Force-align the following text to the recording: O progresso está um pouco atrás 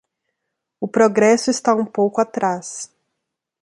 O 0.79 0.87
progresso 0.87 1.51
está 1.51 1.75
um 1.75 1.85
pouco 1.85 2.21
atrás 2.21 2.89